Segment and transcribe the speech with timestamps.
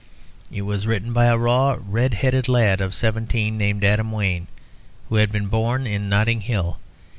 [0.51, 4.47] It was written by a raw, red headed lad of seventeen, named Adam Wayne,
[5.09, 6.79] who had been born in Notting Hill.